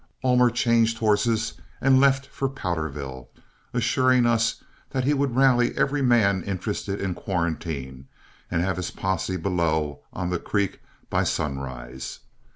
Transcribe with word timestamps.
Ullmer 0.23 0.49
changed 0.51 0.97
horses 0.97 1.53
and 1.79 1.99
left 1.99 2.25
for 2.25 2.49
Powderville, 2.49 3.27
assuring 3.71 4.25
us 4.25 4.63
that 4.89 5.03
he 5.03 5.13
would 5.13 5.35
rally 5.35 5.77
every 5.77 6.01
man 6.01 6.41
interested 6.43 6.99
in 6.99 7.13
quarantine, 7.13 8.07
and 8.49 8.63
have 8.63 8.77
his 8.77 8.89
posse 8.89 9.37
below, 9.37 9.99
on 10.11 10.31
the 10.31 10.39
creek 10.39 10.79
by 11.11 11.23
sunrise. 11.23 12.21